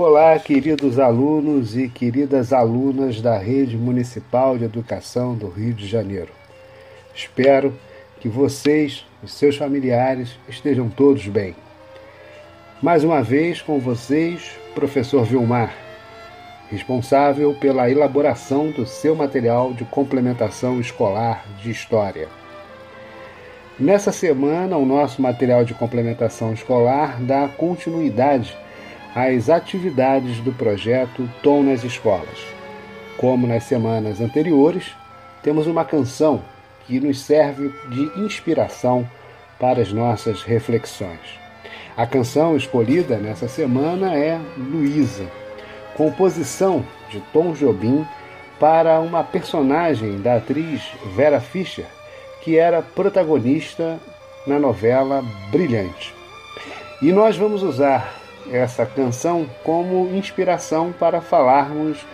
[0.00, 6.28] Olá, queridos alunos e queridas alunas da Rede Municipal de Educação do Rio de Janeiro.
[7.12, 7.76] Espero
[8.20, 11.56] que vocês e seus familiares estejam todos bem.
[12.80, 15.74] Mais uma vez com vocês, professor Vilmar,
[16.70, 22.28] responsável pela elaboração do seu material de complementação escolar de História.
[23.76, 28.56] Nessa semana, o nosso material de complementação escolar dá continuidade
[29.14, 32.46] as atividades do projeto Tom nas Escolas.
[33.16, 34.94] Como nas semanas anteriores,
[35.42, 36.42] temos uma canção
[36.86, 39.08] que nos serve de inspiração
[39.58, 41.38] para as nossas reflexões.
[41.96, 45.26] A canção escolhida nessa semana é Luísa,
[45.96, 48.06] composição de Tom Jobim
[48.60, 50.82] para uma personagem da atriz
[51.14, 51.86] Vera Fischer,
[52.42, 53.98] que era protagonista
[54.46, 56.14] na novela Brilhante.
[57.02, 58.17] E nós vamos usar
[58.52, 62.04] essa canção como inspiração para falarmos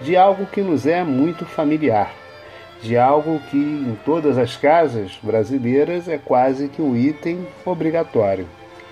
[0.00, 2.12] de algo que nos é muito familiar,
[2.82, 8.48] de algo que em todas as casas brasileiras é quase que um item obrigatório: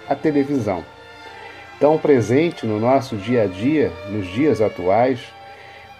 [0.08, 0.84] a televisão.
[1.78, 5.20] Tão presente no nosso dia a dia, nos dias atuais,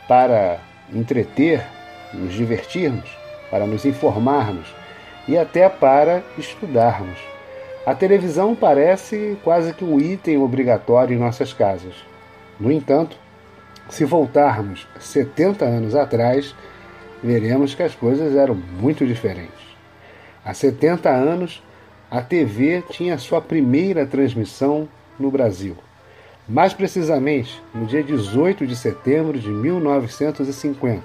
[0.06, 0.58] para
[0.92, 1.64] entreter,
[2.12, 3.08] nos divertirmos,
[3.50, 4.74] para nos informarmos
[5.26, 7.18] e até para estudarmos.
[7.86, 11.94] A televisão parece quase que um item obrigatório em nossas casas.
[12.58, 13.16] No entanto,
[13.88, 16.54] se voltarmos 70 anos atrás,
[17.22, 19.70] veremos que as coisas eram muito diferentes.
[20.44, 21.62] Há 70 anos,
[22.10, 24.86] a TV tinha sua primeira transmissão
[25.18, 25.74] no Brasil.
[26.46, 31.04] Mais precisamente, no dia 18 de setembro de 1950,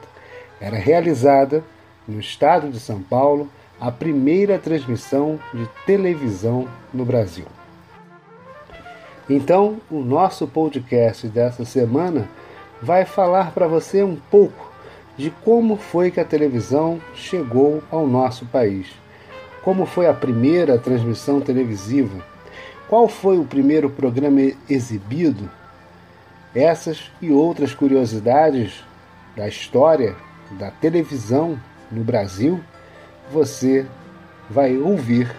[0.60, 1.64] era realizada,
[2.06, 3.50] no estado de São Paulo,
[3.80, 7.46] a primeira transmissão de televisão no Brasil.
[9.30, 12.28] Então, o nosso podcast dessa semana
[12.82, 14.72] vai falar para você um pouco
[15.18, 18.88] de como foi que a televisão chegou ao nosso país.
[19.64, 22.24] Como foi a primeira transmissão televisiva?
[22.88, 25.50] Qual foi o primeiro programa exibido?
[26.54, 28.84] Essas e outras curiosidades
[29.36, 30.16] da história
[30.52, 31.60] da televisão
[31.92, 32.62] no Brasil
[33.32, 33.86] você
[34.50, 35.34] vai ouvir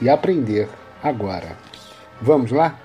[0.00, 0.68] e aprender
[1.02, 1.56] agora.
[2.20, 2.78] Vamos lá?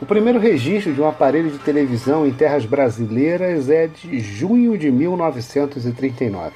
[0.00, 4.90] O primeiro registro de um aparelho de televisão em terras brasileiras é de junho de
[4.90, 6.52] 1939,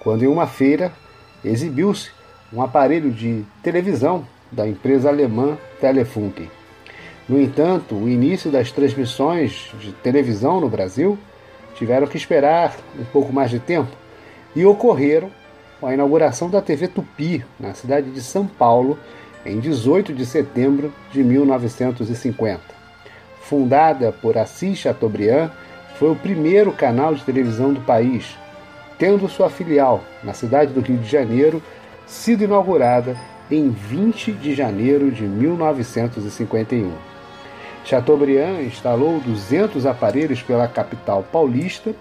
[0.00, 0.92] quando em uma feira
[1.44, 2.10] exibiu-se
[2.52, 6.50] um aparelho de televisão da empresa alemã Telefunken.
[7.28, 11.16] No entanto, o início das transmissões de televisão no Brasil
[11.76, 14.03] tiveram que esperar um pouco mais de tempo
[14.54, 15.30] e ocorreram
[15.80, 18.98] com a inauguração da TV Tupi, na cidade de São Paulo,
[19.44, 22.60] em 18 de setembro de 1950.
[23.42, 25.50] Fundada por Assis Chateaubriand,
[25.96, 28.36] foi o primeiro canal de televisão do país,
[28.98, 31.62] tendo sua filial na cidade do Rio de Janeiro
[32.06, 33.16] sido inaugurada
[33.50, 36.92] em 20 de janeiro de 1951.
[37.84, 41.94] Chateaubriand instalou 200 aparelhos pela capital paulista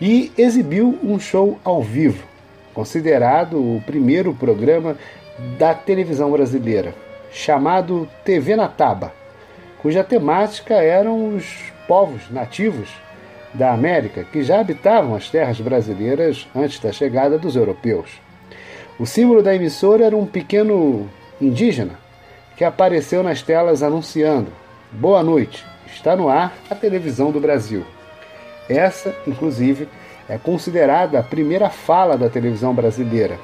[0.00, 2.24] e exibiu um show ao vivo,
[2.72, 4.96] considerado o primeiro programa
[5.58, 6.94] da televisão brasileira,
[7.30, 9.12] chamado TV na Taba,
[9.80, 12.88] cuja temática eram os povos nativos
[13.54, 18.10] da América que já habitavam as terras brasileiras antes da chegada dos europeus.
[18.98, 21.08] O símbolo da emissora era um pequeno
[21.40, 21.98] indígena
[22.56, 24.50] que apareceu nas telas anunciando:
[24.90, 27.84] Boa noite, está no ar a televisão do Brasil.
[28.68, 29.88] Essa, inclusive,
[30.28, 33.38] é considerada a primeira fala da televisão brasileira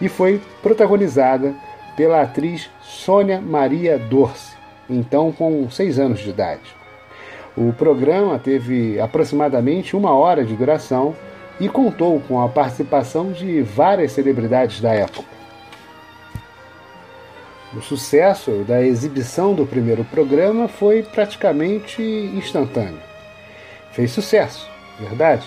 [0.00, 1.54] e foi protagonizada
[1.96, 4.54] pela atriz Sônia Maria Dorce,
[4.88, 6.74] então com seis anos de idade.
[7.56, 11.14] O programa teve aproximadamente uma hora de duração
[11.58, 15.28] e contou com a participação de várias celebridades da época.
[17.76, 23.09] O sucesso da exibição do primeiro programa foi praticamente instantâneo.
[23.92, 25.46] Fez sucesso, verdade?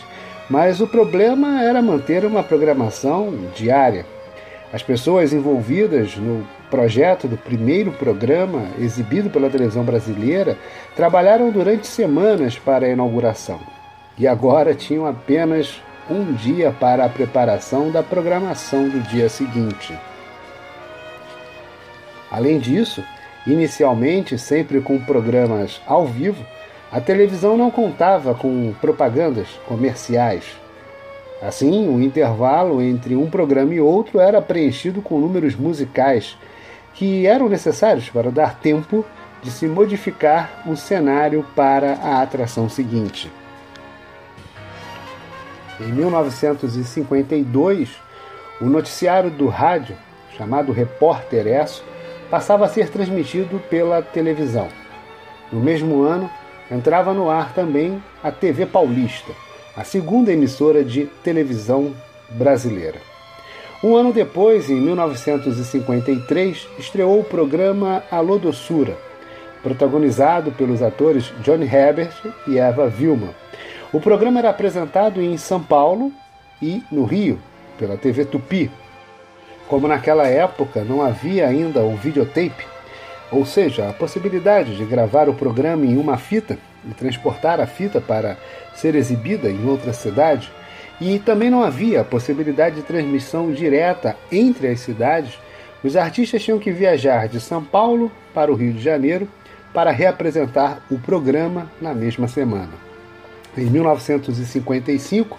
[0.49, 4.05] Mas o problema era manter uma programação diária.
[4.71, 10.57] As pessoas envolvidas no projeto do primeiro programa exibido pela televisão brasileira
[10.95, 13.59] trabalharam durante semanas para a inauguração
[14.17, 19.97] e agora tinham apenas um dia para a preparação da programação do dia seguinte.
[22.29, 23.03] Além disso,
[23.45, 26.43] inicialmente sempre com programas ao vivo,
[26.93, 30.45] a televisão não contava com propagandas comerciais.
[31.41, 36.37] Assim, o intervalo entre um programa e outro era preenchido com números musicais
[36.93, 39.03] que eram necessários para dar tempo
[39.41, 43.31] de se modificar o cenário para a atração seguinte.
[45.79, 47.89] Em 1952,
[48.61, 49.97] o noticiário do rádio,
[50.37, 51.83] chamado Repórter Esso,
[52.29, 54.67] passava a ser transmitido pela televisão.
[55.51, 56.29] No mesmo ano,
[56.69, 59.31] entrava no ar também a TV Paulista,
[59.75, 61.93] a segunda emissora de televisão
[62.29, 62.99] brasileira.
[63.83, 68.97] Um ano depois, em 1953, estreou o programa Alô Doçura,
[69.61, 72.13] protagonizado pelos atores Johnny Herbert
[72.47, 73.29] e Eva Vilma.
[73.91, 76.11] O programa era apresentado em São Paulo
[76.61, 77.39] e no Rio,
[77.77, 78.71] pela TV Tupi.
[79.67, 82.72] Como naquela época não havia ainda o videotape,
[83.33, 86.57] ou seja, a possibilidade de gravar o programa em uma fita
[86.89, 88.37] e transportar a fita para
[88.75, 90.51] ser exibida em outra cidade,
[91.01, 95.37] e também não havia a possibilidade de transmissão direta entre as cidades,
[95.83, 99.27] os artistas tinham que viajar de São Paulo para o Rio de Janeiro
[99.73, 102.71] para reapresentar o programa na mesma semana.
[103.57, 105.37] Em 1955,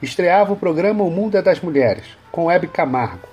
[0.00, 3.28] estreava o programa O Mundo é das Mulheres, com Hebe Camargo,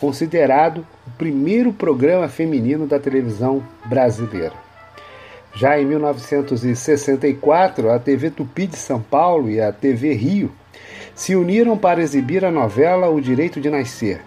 [0.00, 4.54] considerado o primeiro programa feminino da televisão brasileira.
[5.54, 10.50] Já em 1964, a TV Tupi de São Paulo e a TV Rio
[11.14, 14.22] se uniram para exibir a novela O Direito de Nascer,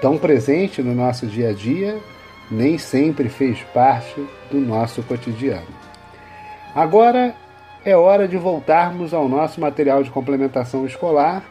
[0.01, 1.97] tão presente no nosso dia a dia,
[2.51, 5.67] nem sempre fez parte do nosso cotidiano.
[6.75, 7.35] Agora
[7.85, 11.43] é hora de voltarmos ao nosso material de complementação escolar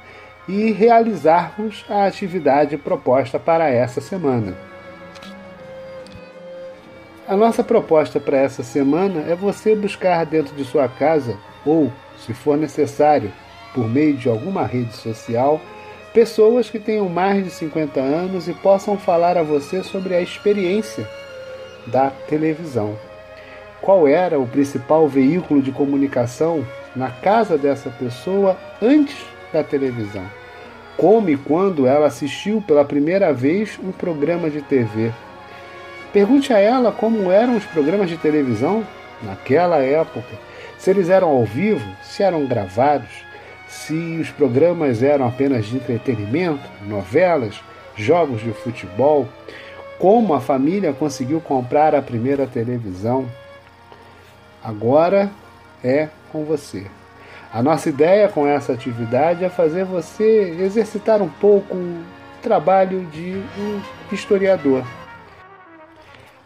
[0.49, 4.72] e realizarmos a atividade proposta para essa semana.
[7.26, 12.35] A nossa proposta para essa semana é você buscar dentro de sua casa ou, se
[12.35, 13.33] for necessário,
[13.75, 15.61] por meio de alguma rede social,
[16.12, 21.09] Pessoas que tenham mais de 50 anos e possam falar a você sobre a experiência
[21.87, 22.99] da televisão.
[23.81, 29.17] Qual era o principal veículo de comunicação na casa dessa pessoa antes
[29.50, 30.25] da televisão?
[30.99, 35.11] Como e quando ela assistiu pela primeira vez um programa de TV?
[36.12, 38.87] Pergunte a ela como eram os programas de televisão
[39.23, 40.38] naquela época,
[40.78, 43.25] se eles eram ao vivo, se eram gravados
[43.73, 47.59] se os programas eram apenas de entretenimento, novelas,
[47.97, 49.26] jogos de futebol,
[49.99, 53.26] como a família conseguiu comprar a primeira televisão.
[54.62, 55.31] Agora
[55.83, 56.87] é com você.
[57.52, 62.02] A nossa ideia com essa atividade é fazer você exercitar um pouco o
[62.42, 63.81] trabalho de um
[64.12, 64.85] historiador.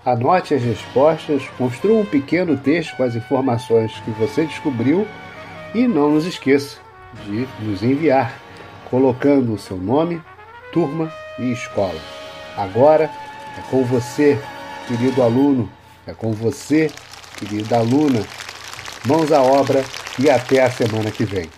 [0.06, 5.04] Anote as respostas, construa um pequeno texto com as informações que você descobriu
[5.75, 6.78] e não nos esqueça
[7.25, 8.38] de nos enviar,
[8.88, 10.22] colocando o seu nome,
[10.72, 11.98] turma e escola.
[12.56, 13.10] Agora
[13.58, 14.40] é com você,
[14.86, 15.68] querido aluno,
[16.06, 16.88] é com você,
[17.36, 18.25] querida aluna.
[19.08, 19.82] Mãos à obra
[20.20, 21.48] e até a semana que vem.